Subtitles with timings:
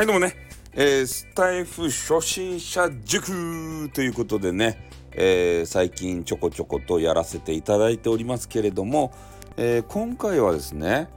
[0.00, 0.34] はいどうもね、
[0.72, 9.12] えー、スタイフ初心者塾ということでね、えー、最近ちょこちょことやらせていただいておりますけれども、
[9.58, 11.10] えー、今回はですね、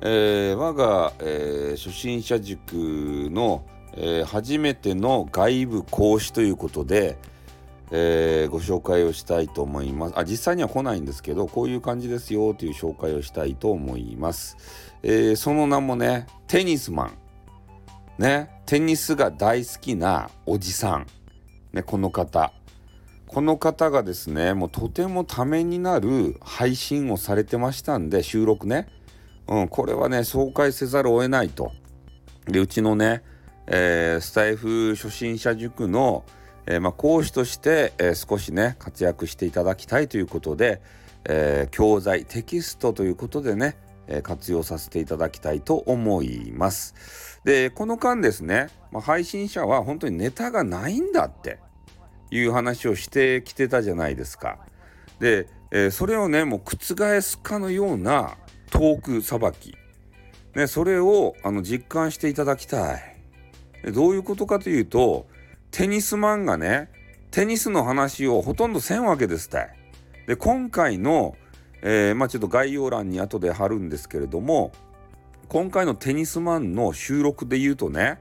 [0.00, 2.72] え我が、え初心者塾
[3.30, 7.18] の、え初めての外部講師ということで、
[7.90, 10.18] えご紹介をしたいと思います。
[10.18, 14.56] あ実際には来ないんですけどこういう感じですよという紹介をしたいと思います、
[15.02, 17.25] えその名もねテニスマン。
[18.18, 21.06] ね、テニスが大好きなおじさん、
[21.72, 22.52] ね、この方。
[23.26, 28.88] この方がですね、もうとてもためになる配信をされてましたんで、収録ね。
[29.48, 31.72] うん、これはね、紹介せざるを得ないと。
[32.46, 33.22] で、うちのね、
[33.66, 36.24] えー、スタイフ初心者塾の、
[36.66, 40.80] えー、まあ、講師として、えー、少しね、活躍していただきたいということで、
[41.28, 43.76] え教材、テキストということでね、
[44.08, 47.40] え活用させていただきたいと思います。
[47.44, 51.58] で、この間ですね、ま、配信者は本当にネタがないんだって
[52.30, 54.58] いう話をしてきてたじゃないですか。
[55.20, 58.36] で、え、それをね、もう覆すかのような
[58.70, 59.76] トークさばき。
[60.54, 63.02] ね、それをあの実感していただきたい。
[63.92, 65.26] どういうことかというと、
[65.70, 66.90] テニスマンがね、
[67.30, 69.68] テニスの話をほとんどせんわけですって。
[70.26, 71.36] で、今回の
[71.82, 74.72] えー、まあちょっと概要欄に後で貼るんですけれども
[75.48, 78.18] 今回のテニスマンの収録で言うとね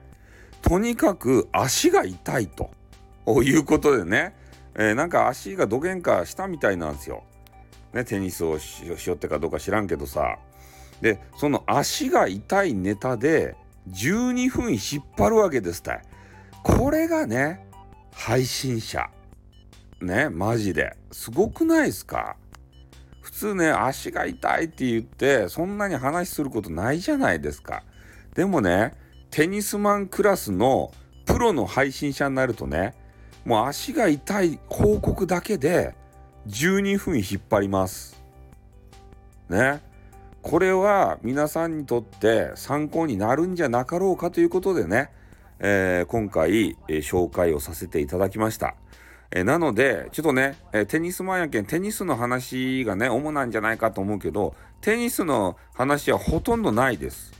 [0.61, 2.71] とにかく足が痛いと
[3.43, 4.35] いうことでね、
[4.75, 7.23] えー、なんか足がどげんかしたみたいなんですよ。
[7.93, 10.37] ね、テニスをしよってかどうか知らんけどさ。
[11.01, 13.55] でその足が痛いネタで
[13.89, 16.01] 12分引っ張るわけですたい
[16.63, 17.67] これがね
[18.11, 19.09] 配信者。
[20.01, 20.97] ねマジで。
[21.11, 22.37] すごくないですか？
[23.25, 27.81] 普通ね足が痛いって言ってそんなに話することないじゃないですか。
[28.35, 28.93] でもね
[29.31, 30.93] テニスマンクラスの
[31.25, 32.93] プロの配信者になるとね
[33.43, 35.95] もう足が痛い報告だけで
[36.45, 38.21] 12分引っ張ります。
[39.49, 39.81] ね。
[40.43, 45.09] これは皆さんにとって参考になるんじゃなかろうかということでね、
[45.57, 48.75] えー、今回、えー、紹介をさせていただきました。
[49.31, 57.33] えなので、ちょっとね、えテニスマンやけん、テニスの話がね、主なんじゃないかと思うけど、テニスの話はほとんどないです。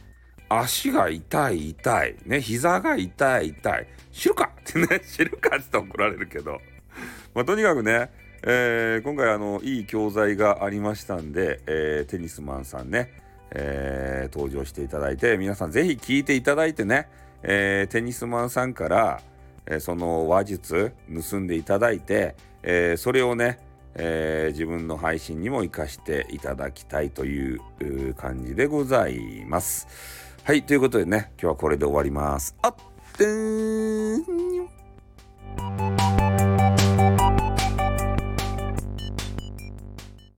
[0.50, 2.16] 足が痛い痛い。
[2.26, 3.88] ね、膝が痛い痛い。
[4.12, 4.52] 知るか？
[4.60, 6.60] っ てね、知るかって怒られるけど。
[7.34, 8.10] まあ、とにかくね、
[8.44, 13.12] えー、今回あの、いい教材がありましたんで、えー、テニスマンさんね、
[13.52, 17.08] えー、登場していただいて、皆さんぜひ聞いていただいてね、
[17.44, 19.22] えテニスマンさんから、
[19.66, 20.94] えその話術
[21.30, 23.60] 盗んでいただいて、えそれをね、
[23.96, 29.88] え、自分の配信にも生かしていただきたいという感じでございます。
[30.44, 32.56] はい、ということでね、今日はこれで終わります。
[32.62, 32.76] あっ
[33.18, 33.95] て